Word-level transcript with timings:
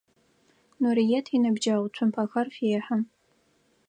Нурыет 0.81 1.25
иныбджэгъу 1.35 1.91
цумпэхэр 1.95 2.47
фехьы. 2.55 2.97